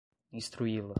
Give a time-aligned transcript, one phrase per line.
[0.31, 0.83] instruí-la